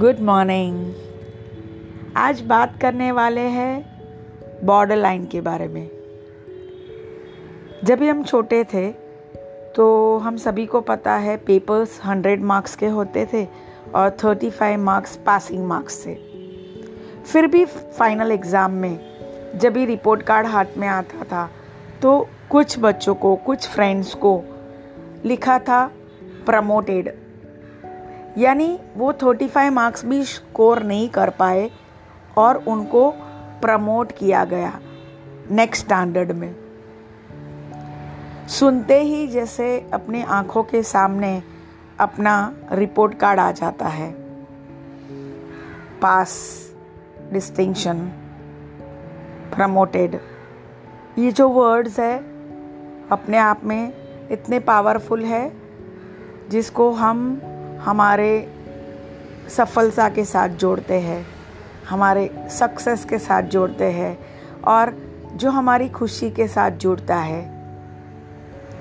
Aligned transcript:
Good 0.00 0.20
morning 0.20 2.14
आज 2.16 2.40
बात 2.40 2.78
करने 2.80 3.10
वाले 3.12 3.40
हैं 3.40 4.64
बॉर्डर 4.66 4.96
लाइन 4.96 5.26
के 5.26 5.40
बारे 5.40 5.66
में। 5.68 5.90
जब 7.84 7.98
भी 7.98 8.08
हम 8.08 8.22
छोटे 8.22 8.62
थे 8.64 8.86
तो 9.76 10.16
हम 10.18 10.36
सभी 10.36 10.66
को 10.66 10.80
पता 10.80 11.16
है 11.16 11.36
पेपर्स 11.36 12.00
हंड्रेड 12.04 12.42
मार्क्स 12.42 12.76
के 12.76 12.86
होते 12.88 13.26
थे 13.32 13.44
और 13.94 14.10
thirty 14.24 14.50
five 14.50 14.80
marks 14.80 15.16
passing 15.26 15.64
marks 15.66 16.04
थे। 16.06 16.14
फिर 17.32 17.46
भी 17.46 17.64
फाइनल 17.64 18.32
एग्ज़ाम 18.32 18.70
में 18.72 18.98
जब 19.56 19.72
भी 19.72 19.84
रिपोर्ट 19.86 20.22
कार्ड 20.22 20.46
हाथ 20.46 20.78
में 20.78 20.88
आता 20.88 21.24
था 21.24 21.48
तो 22.02 22.28
कुछ 22.50 22.78
बच्चों 22.78 23.14
को, 23.14 23.36
कुछ 23.36 23.68
फ्रेंड्स 23.68 24.14
को 24.14 24.42
लिखा 25.24 25.58
था 25.58 25.86
प्रमोटेड 26.46 27.16
यानी 28.40 28.78
वो 28.96 29.12
35 29.12 29.70
मार्क्स 29.70 30.04
भी 30.04 30.24
स्कोर 30.24 30.82
नहीं 30.82 31.08
कर 31.08 31.30
पाए 31.30 31.70
और 32.36 32.56
उनको 32.56 33.10
प्रमोट 33.62 34.12
किया 34.12 34.44
गया 34.44 34.80
नेक्स्ट 35.50 35.84
स्टैंडर्ड 35.84 36.32
में। 36.32 36.54
सुनते 38.48 39.02
ही 39.02 39.26
जैसे 39.26 39.90
अपने 39.92 40.22
आँखों 40.22 40.62
के 40.62 40.82
सामने 40.82 41.42
अपना 42.00 42.54
रिपोर्ट 42.72 43.14
कार्ड 43.14 43.40
आ 43.40 43.52
जाता 43.52 43.88
है। 43.88 44.10
पास 46.00 46.32
डिस्टिंक्शन 47.32 47.98
प्रमोटेड 49.54 50.20
ये 51.18 51.32
जो 51.32 51.48
वर्ड्स 51.48 51.98
है, 52.00 52.18
अपने 53.10 53.38
आप 53.38 53.64
में 53.64 53.92
इतने 54.30 54.58
पावरफुल 54.58 55.24
है, 55.24 55.52
जिसको 56.50 56.90
हम 56.90 57.40
हमारे 57.84 58.32
सफलता 59.48 60.08
के 60.08 60.24
साथ 60.24 60.48
जोड़ते 60.48 61.00
हैं, 61.00 61.26
हमारे 61.88 62.30
सक्सेस 62.50 63.04
के 63.04 63.18
साथ 63.18 63.42
जोड़ते 63.42 63.84
हैं 63.84 64.18
और 64.66 64.92
जो 65.34 65.50
हमारी 65.50 65.88
खुशी 65.88 66.30
के 66.30 66.48
साथ 66.48 66.70
जुड़ता 66.70 67.16
है। 67.16 67.42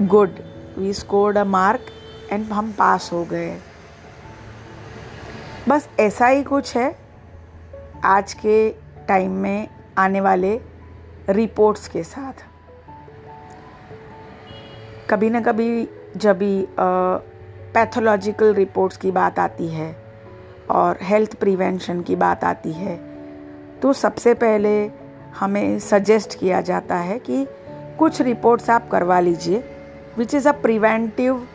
Good 0.02 0.39
we 0.77 0.94
scored 0.94 1.38
a 1.38 1.44
mark 1.44 1.86
and 2.31 2.52
हम 2.52 2.72
पास 2.72 3.09
हो 3.14 3.23
गए। 3.25 3.58
बस 5.70 5.89
ऐसा 6.00 6.27
ही 6.27 6.44
कुछ 6.44 6.75
है 6.77 6.95
आज 8.03 8.33
के 8.33 8.70
टाइम 9.08 9.31
में 9.31 9.67
आने 9.97 10.22
वाले 10.22 10.59
रिपोर्ट्स 11.30 11.88
के 11.88 12.03
साथ। 12.03 12.33
कभी 15.09 15.30
ना 15.30 15.42
कभी 15.42 15.88
जब 16.17 16.38
भी 16.38 16.66
पैथोलॉजिकल 17.73 18.53
रिपोर्ट्स 18.53 18.98
की 18.98 19.12
बात 19.12 19.39
आती 19.39 19.67
है 19.67 19.95
और 20.70 20.98
हेल्थ 21.02 21.36
प्रिवेंशन 21.36 22.02
की 22.02 22.16
बात 22.16 22.44
आती 22.44 22.72
है। 22.72 22.95
तो 23.81 23.94
सबसे 23.94 24.34
पहले 24.34 24.92
हमें 25.39 25.80
सजेस्ट 25.80 26.39
किया 26.39 26.61
जाता 26.61 26.95
है 26.95 27.20
कि 27.20 27.45
कुछ 28.00 28.22
रिपोर्ट्स 28.22 28.70
आप 28.70 28.89
करवा 28.89 29.20
लीजिए 29.20 29.64
which 30.17 30.34
is 30.36 30.48
a 30.50 30.52
preventive 30.52 31.48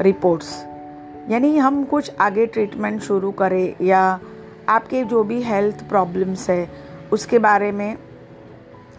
reports 0.00 0.66
यानी 1.30 1.56
हम 1.58 1.84
कुछ 1.84 2.10
आगे 2.20 2.46
ट्रीटमेंट 2.46 3.00
शुरू 3.02 3.30
करें 3.30 3.74
या 3.80 4.20
आपके 4.68 5.02
जो 5.04 5.22
भी 5.24 5.42
हेल्थ 5.42 5.88
प्रॉब्लम्स 5.88 6.48
है, 6.50 6.70
उसके 7.12 7.38
बारे 7.38 7.72
में 7.72 7.96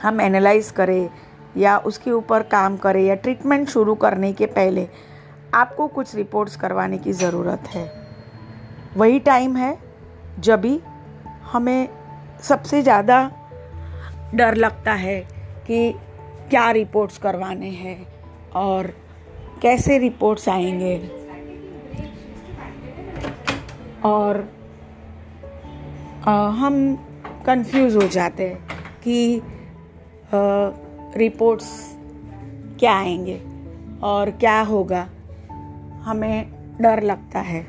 हम 0.04 0.22
एनालाइज 0.22 0.72
करें 0.72 1.10
या 1.58 1.78
उसके 1.78 2.12
ऊपर 2.12 2.44
काम 2.44 2.78
करें 2.78 3.04
या 3.04 3.16
ट्रीटमेंट 3.16 3.70
शुरू 3.70 3.96
करने 3.96 4.34
के 4.34 4.46
पहले 4.46 4.88
आपको 5.54 5.88
कुछ 5.88 6.16
रिपोर्ट्स 6.16 6.56
करवाने 6.56 6.98
की 6.98 7.14
ज़रूरत 7.14 7.68
है। 7.68 7.86
वही 8.98 9.20
टाइम 9.20 9.56
है 9.56 9.78
जब 10.40 10.62
भी 10.62 10.80
हमें 11.52 11.88
सबसे 12.44 12.82
ज़्यादा 12.82 13.20
डर 14.36 14.56
लगता 14.56 14.94
है 14.94 15.20
कि 15.68 15.92
क्या 16.50 16.70
रिपोर्ट्स 16.72 17.18
करवाने 17.18 17.70
हैं 17.70 17.98
और 18.56 18.94
कैसे 19.62 19.98
रिपोर्ट्स 19.98 20.50
आएँगे। 20.50 20.98
और 24.06 24.48
आ, 26.28 26.48
हम 26.48 26.96
कंफ्यूज 27.46 27.96
हो 27.96 28.08
जाते 28.08 28.48
हैं 28.50 28.84
कि 29.04 29.40
आ, 29.40 29.42
रिपोर्ट्स 31.18 31.72
क्या 32.80 32.94
आएँगे 32.94 33.42
और 34.04 34.32
क्या 34.32 34.60
होगा। 34.62 35.08
हमें 36.02 36.78
डर 36.82 37.02
लगता 37.04 37.40
है। 37.40 37.66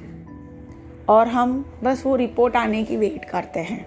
और 1.09 1.29
हम 1.29 1.79
बस 1.85 2.03
वो 2.07 2.17
रिपोर्ट 2.17 2.57
आने 2.57 2.83
की 2.85 2.97
वेट 2.97 3.25
करते 3.25 3.61
हैं। 3.61 3.87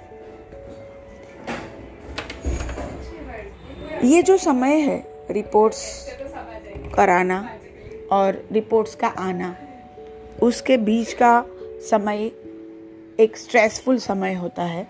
ये 4.04 4.22
जो 4.22 4.38
समय 4.38 4.76
है 4.76 4.98
रिपोर्ट्स 5.32 6.10
कराना 6.96 7.48
और 8.12 8.44
रिपोर्ट्स 8.52 8.96
का 8.96 9.08
आना, 9.08 9.56
उसके 10.44 10.78
बीच 10.78 11.14
का 11.14 11.46
समय 11.82 12.32
एक 13.20 13.38
स्ट्रेसफुल 13.38 13.98
समय 13.98 14.34
होता 14.34 14.64
है 14.64 14.88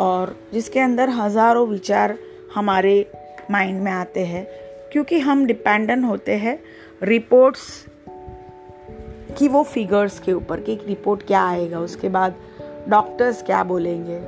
और 0.00 0.36
जिसके 0.52 0.80
अंदर 0.80 1.08
हज़ारों 1.08 1.66
विचार 1.68 2.16
हमारे 2.54 3.10
माइंड 3.50 3.80
में 3.82 3.92
आते 3.92 4.24
हैं। 4.26 4.46
क्योंकि 4.92 5.18
हम 5.18 5.46
डिपेंडेंट 5.46 6.04
होते 6.04 6.34
हैं 6.36 6.58
रिपोर्ट्स 7.02 7.87
कि 9.38 9.48
वो 9.48 9.62
फिगर्स 9.62 10.18
के 10.20 10.32
ऊपर 10.32 10.60
कि 10.60 10.72
एक 10.72 10.86
रिपोर्ट 10.86 11.22
क्या 11.26 11.42
आएगा, 11.42 11.80
उसके 11.80 12.08
बाद 12.08 12.34
डॉक्टर्स 12.88 13.42
क्या 13.42 13.62
बोलेंगे। 13.64 14.18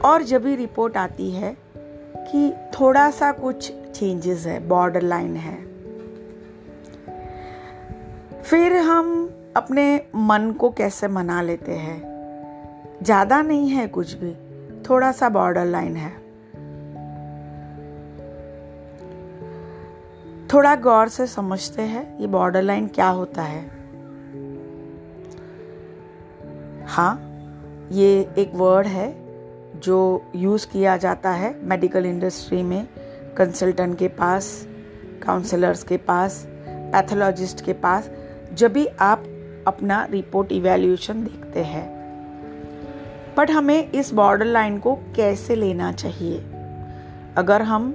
और 0.00 0.22
जब 0.22 0.42
भी 0.42 0.54
रिपोर्ट 0.56 0.96
आती 0.96 1.30
है 1.30 1.56
कि 2.16 2.52
थोड़ा 2.80 3.10
सा 3.10 3.32
कुछ 3.32 3.72
चेंजेस 3.94 4.46
है 4.46 4.58
बॉर्डर 4.68 5.02
लाइन 5.02 5.36
है, 5.36 5.56
फिर 8.42 8.76
हम 8.76 9.28
अपने 9.56 10.00
मन 10.16 10.50
को 10.50 10.70
कैसे 10.70 11.08
मना 11.08 11.40
लेते 11.42 11.72
हैं? 11.72 11.98
ज़्यादा 13.02 13.42
नहीं 13.42 13.68
है 13.68 13.86
कुछ 13.88 14.14
भी 14.14 14.32
थोड़ा 14.82 15.12
सा 15.12 15.28
बॉर्डर 15.28 15.64
लाइन 15.64 15.96
है। 15.96 16.19
थोड़ा 20.52 20.74
गौर 20.76 21.08
से 21.08 21.26
समझते 21.26 21.82
हैं 21.82 22.18
ये 22.18 22.26
बॉर्डर 22.26 22.62
लाइन 22.62 22.86
क्या 22.86 23.08
होता 23.08 23.42
है। 23.42 23.60
हाँ 26.86 27.14
ये 27.92 28.34
एक 28.38 28.50
वर्ड 28.54 28.86
है 28.86 29.14
जो 29.80 30.24
यूज़ 30.36 30.66
किया 30.66 30.96
जाता 30.96 31.30
है 31.30 31.54
मेडिकल 31.64 32.06
इंडस्ट्री 32.06 32.62
में 32.62 32.88
कंसल्टेंट 33.36 33.98
के 33.98 34.08
पास 34.08 34.66
काउंसलर्स 35.22 35.82
के 35.82 35.96
पास 35.96 36.44
पैथोलॉजिस्ट 36.68 37.64
के 37.64 37.72
पास, 37.72 38.10
जब 38.54 38.72
भी 38.72 38.86
आप 38.86 39.24
अपना 39.66 40.04
रिपोर्ट 40.10 40.52
इवेल्यूशन 40.52 41.24
देखते 41.24 41.62
हैं। 41.64 41.88
बट 43.36 43.50
हमें 43.50 43.90
इस 43.90 44.12
बॉर्डर 44.14 44.44
लाइन 44.44 44.78
को 44.78 44.94
कैसे 45.16 45.54
लेना 45.54 45.92
चाहिए? 45.92 46.38
अगर 47.36 47.62
हम 47.62 47.94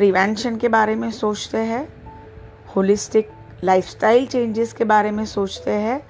प्रिवेंशन 0.00 0.56
के 0.56 0.68
बारे 0.68 0.94
में 0.94 1.10
सोचते 1.10 1.58
हैं, 1.58 1.88
होलिस्टिक 2.76 3.30
लाइफस्टाइल 3.64 4.26
चेंजेस 4.26 4.72
के 4.72 4.84
बारे 4.84 5.10
में 5.10 5.24
सोचते 5.26 5.70
हैं 5.70 6.06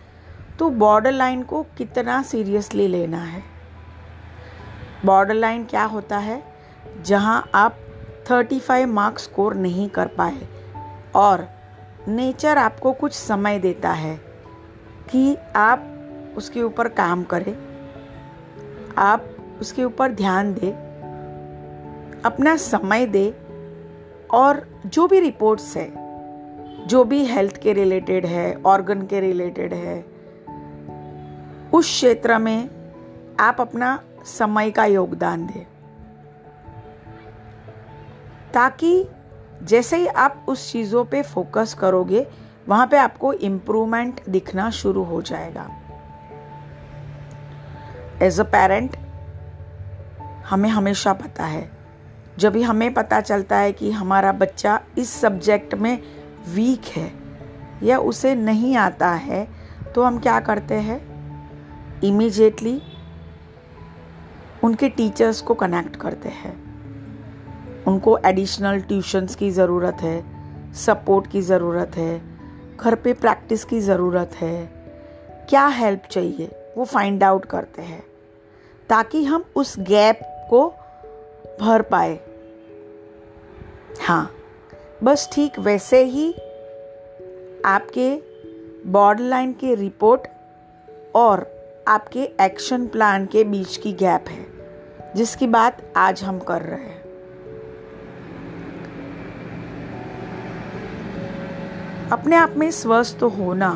तो 0.58 0.70
बॉर्डर 0.70 1.12
लाइन 1.12 1.42
को 1.42 1.62
कितना 1.62 2.22
सीरियसली 2.22 2.88
लेना 2.88 3.22
है? 3.24 3.42
बॉर्डर 5.06 5.34
लाइन 5.34 5.64
क्या 5.64 5.84
होता 5.84 6.18
है 6.18 6.42
जहाँ 7.02 7.50
आप 7.54 7.76
35 8.28 8.86
मार्क्स 8.86 9.24
स्कोर 9.24 9.54
नहीं 9.54 9.88
कर 9.88 10.06
पाए 10.06 10.38
और 11.14 11.48
नेचर 12.08 12.58
आपको 12.58 12.92
कुछ 12.92 13.12
समय 13.12 13.58
देता 13.58 13.92
है 13.92 14.20
कि 15.10 15.36
आप 15.56 15.84
उसके 16.36 16.62
ऊपर 16.62 16.88
काम 16.88 17.24
करें, 17.24 17.54
आप 18.98 19.24
उसके 19.60 19.84
ऊपर 19.84 20.12
ध्यान 20.12 20.54
दें, 20.54 20.72
अपना 22.24 22.56
समय 22.56 23.06
दें 23.06 23.39
और 24.32 24.82
जो 24.86 25.06
भी 25.06 25.20
रिपोर्ट्स 25.20 25.76
है, 25.76 26.10
जो 26.86 27.04
भी 27.04 27.24
हेल्थ 27.24 27.56
के 27.56 27.72
रिलेटेड 27.72 28.26
है 28.26 28.62
ऑर्गन 28.66 29.02
के 29.02 29.20
रिलेटेड 29.20 29.74
है, 29.74 30.04
उस 31.74 31.86
क्षेत्र 31.86 32.38
में 32.38 32.70
आप 33.40 33.60
अपना 33.60 34.02
समय 34.24 34.70
का 34.70 34.84
योगदान 34.84 35.46
दें। 35.46 35.66
ताकि 38.54 39.08
जैसे 39.62 39.96
ही 39.96 40.06
आप 40.06 40.44
उस 40.48 40.72
चीज़ों 40.72 41.04
पे 41.04 41.22
फोकस 41.22 41.74
करोगे, 41.74 42.26
वहाँ 42.68 42.86
पे 42.86 42.96
आपको 42.96 43.32
इम्प्रूवमेंट 43.32 44.20
दिखना 44.28 44.70
शुरू 44.70 45.02
हो 45.02 45.22
जाएगा। 45.22 45.70
एज 48.22 48.40
अ 48.40 48.44
पेरेंट 48.44 48.96
हमें 50.46 50.68
हमेशा 50.68 51.12
पता 51.12 51.44
है 51.44 51.79
जब 52.38 52.52
भी 52.52 52.62
हमें 52.62 52.92
पता 52.94 53.20
चलता 53.20 53.56
है 53.56 53.72
कि 53.72 53.90
हमारा 53.90 54.32
बच्चा 54.32 54.80
इस 54.98 55.10
सब्जेक्ट 55.10 55.74
में 55.74 56.02
वीक 56.48 56.84
है 56.86 57.12
या 57.82 57.98
उसे 57.98 58.34
नहीं 58.34 58.76
आता 58.76 59.10
है 59.10 59.46
तो 59.94 60.02
हम 60.02 60.18
क्या 60.18 60.40
करते 60.40 60.74
हैं? 60.74 61.00
इमीजिएटली 62.04 62.82
उनके 64.64 64.88
टीचर्स 64.88 65.40
को 65.40 65.54
कनेक्ट 65.54 65.96
करते 65.96 66.28
हैं। 66.28 66.54
उनको 67.84 68.18
एडिशनल 68.18 68.80
ट्यूशन्स 68.80 69.34
की 69.34 69.50
ज़रूरत 69.50 69.96
है 70.00 70.24
सपोर्ट 70.74 71.30
की 71.30 71.42
ज़रूरत 71.42 71.96
है, 71.96 72.20
घर 72.76 72.94
पे 72.94 73.12
प्रैक्टिस 73.12 73.64
की 73.64 73.80
ज़रूरत 73.80 74.30
है। 74.34 74.64
क्या 75.48 75.66
हेल्प 75.66 76.02
चाहिए? 76.10 76.50
वो 76.78 76.84
फाइंड 76.84 77.24
आउट 77.24 77.44
करते 77.44 77.82
हैं। 77.82 78.02
ताकि 78.88 79.24
हम 79.24 79.44
उस 79.56 79.74
गैप 79.78 80.20
को 80.50 80.68
भर 81.60 81.82
पाए। 81.82 82.18
हाँ 84.00 84.30
बस 85.04 85.28
ठीक 85.32 85.58
वैसे 85.58 86.02
ही 86.04 86.32
आपके 87.66 88.10
बॉर्डर 88.86 89.24
लाइन 89.24 89.52
के 89.52 89.74
रिपोर्ट 89.74 90.28
और 91.14 91.46
आपके 91.88 92.22
एक्शन 92.40 92.86
प्लान 92.86 93.26
के 93.26 93.44
बीच 93.44 93.76
की 93.76 93.92
गैप 93.92 94.28
है, 94.28 94.46
जिसकी 95.16 95.46
बात 95.46 95.82
आज 95.96 96.22
हम 96.22 96.38
कर 96.38 96.62
रहे 96.62 96.80
हैं। 96.80 96.98
अपने 102.10 102.36
आप 102.36 102.54
में 102.56 102.70
स्वस्थ 102.70 103.22
होना 103.38 103.70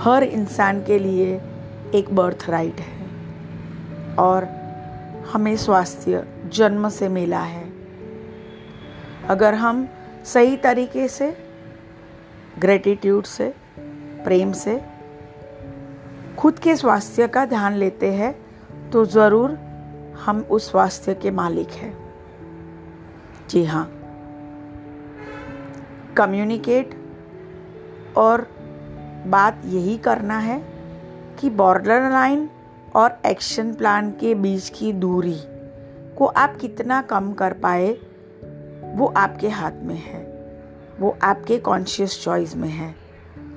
हर 0.00 0.22
इंसान 0.22 0.82
के 0.84 0.98
लिए 0.98 1.40
एक 1.94 2.14
बर्थ 2.14 2.46
राइट 2.48 2.80
है। 2.80 4.16
और 4.16 4.61
हमें 5.26 5.56
स्वास्थ्य 5.56 6.24
जन्म 6.54 6.88
से 6.88 7.08
मिला 7.08 7.40
है। 7.40 7.64
अगर 9.28 9.54
हम 9.54 9.86
सही 10.24 10.56
तरीके 10.56 11.08
से 11.08 11.30
ग्रेटिट्यूड 12.58 13.24
से, 13.24 13.48
प्रेम 14.24 14.52
से 14.52 14.80
खुद 16.38 16.58
के 16.58 16.76
स्वास्थ्य 16.76 17.26
का 17.28 17.44
ध्यान 17.46 17.74
लेते 17.74 18.12
हैं 18.12 18.34
तो 18.90 19.04
ज़रूर 19.06 19.58
हम 20.24 20.40
उस 20.50 20.70
स्वास्थ्य 20.70 21.14
के 21.14 21.30
मालिक 21.30 21.70
हैं। 21.70 21.92
जी 23.50 23.64
हाँ। 23.64 23.84
कम्युनिकेट 26.16 26.94
और 28.16 28.46
बात 29.26 29.62
यही 29.64 29.96
करना 29.98 30.38
है 30.38 30.58
कि 31.40 31.50
बॉर्डर 31.50 32.10
लाइन 32.10 32.48
और 32.94 33.18
एक्शन 33.26 33.72
प्लान 33.74 34.10
के 34.10 34.34
बीच 34.34 34.68
की 34.68 34.92
दूरी 34.92 35.38
को 36.16 36.26
आप 36.26 36.56
कितना 36.56 37.00
कम 37.02 37.32
कर 37.32 37.52
पाए, 37.52 37.92
वो 38.94 39.12
आपके 39.16 39.48
हाथ 39.48 39.82
में 39.82 39.94
है। 39.94 40.20
वो 41.00 41.16
आपके 41.22 41.58
कॉन्शियस 41.58 42.22
चॉइस 42.24 42.56
में 42.56 42.68
है। 42.68 42.94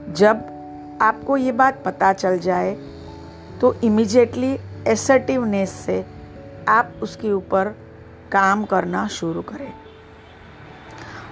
जब 0.09 0.97
आपको 1.01 1.37
ये 1.37 1.51
बात 1.51 1.81
पता 1.85 2.13
चल 2.13 2.39
जाए 2.39 2.73
तो 3.61 3.73
इमिजिएटली 3.83 4.57
एसर्टिवनेस 4.87 5.71
से 5.71 6.05
आप 6.67 6.93
उसके 7.01 7.31
ऊपर 7.31 7.75
काम 8.31 8.63
करना 8.63 9.07
शुरू 9.07 9.41
करें। 9.41 9.73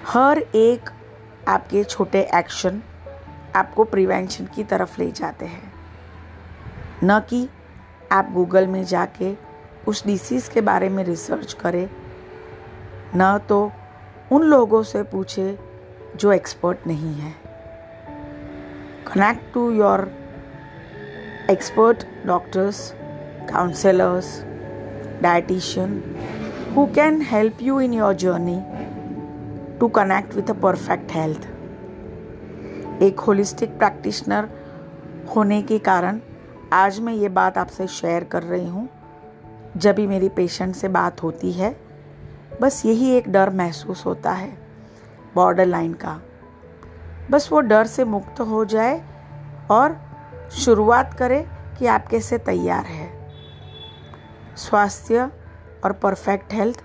हर 0.08 0.38
एक 0.38 0.90
आपके 1.48 1.84
छोटे 1.84 2.20
एक्शन 2.34 2.82
आपको 3.56 3.84
प्रिवेंशन 3.84 4.46
की 4.46 4.64
तरफ़ 4.64 5.00
ले 5.00 5.10
जाते 5.12 5.46
हैं। 5.46 5.72
न 7.04 7.20
कि 7.20 7.48
आप 8.12 8.30
गूगल 8.32 8.66
में 8.66 8.84
जाके 8.84 9.34
उस 9.88 10.06
डिसीज़ 10.06 10.50
के 10.50 10.60
बारे 10.60 10.88
में 10.88 11.04
रिसर्च 11.04 11.52
करें। 11.52 11.88
न 13.16 13.38
तो 13.48 13.70
उन 14.32 14.42
लोगों 14.42 14.82
से 14.82 15.02
पूछे 15.02 15.58
जो 16.16 16.32
एक्सपर्ट 16.32 16.86
नहीं 16.86 17.14
है। 17.14 17.32
Connect 19.06 19.52
to 19.54 19.70
your 19.70 20.10
expert 21.50 22.04
doctors 22.26 22.92
counsellors 23.50 24.28
dietitian 25.22 26.02
who 26.76 26.86
can 26.86 27.20
help 27.22 27.58
you 27.62 27.80
in 27.80 27.92
your 27.92 28.14
journey 28.14 28.60
to 29.80 29.88
connect 29.88 30.34
with 30.34 30.50
a 30.50 30.60
perfect 30.62 31.12
health 31.12 31.42
एक 33.02 33.20
होलिस्टिक 33.20 33.78
प्रैक्टिशनर 33.78 34.48
होने 35.36 35.62
के 35.62 35.78
कारण 35.78 36.20
आज 36.74 37.00
मैं 37.00 37.12
ये 37.12 37.28
बात 37.28 37.58
आपसे 37.58 37.86
शेयर 37.86 38.24
कर 38.24 38.42
रही 38.42 38.68
हूँ। 38.68 38.88
जब 39.76 39.94
भी 39.94 40.06
मेरी 40.06 40.28
पेशेंट 40.28 40.74
से 40.74 40.88
बात 40.88 41.22
होती 41.22 41.52
है, 41.52 41.76
बस 42.62 42.86
यही 42.86 43.10
एक 43.10 43.28
डर 43.28 43.50
महसूस 43.50 44.06
होता 44.06 44.32
है 44.32 44.58
बॉर्डर 45.34 45.66
लाइन 45.66 45.92
का। 45.92 46.20
बस 47.30 47.48
वो 47.52 47.60
डर 47.60 47.86
से 47.86 48.04
मुक्त 48.04 48.40
हो 48.40 48.64
जाए 48.64 49.04
और 49.70 50.00
शुरुआत 50.52 51.14
करें 51.14 51.46
कि 51.78 51.86
आप 51.86 52.08
कैसे 52.08 52.38
तैयार 52.38 52.84
है। 52.84 53.30
स्वास्थ्य 54.56 55.30
और 55.84 55.92
परफेक्ट 55.92 56.52
हेल्थ 56.52 56.84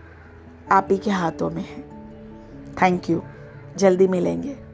आप 0.72 0.88
ही 0.92 0.98
के 0.98 1.12
हाथों 1.12 1.50
में 1.50 1.66
है। 1.70 1.82
थैंक 2.74 3.10
यू 3.10 3.22
जल्दी 3.78 4.08
मिलेंगे। 4.08 4.69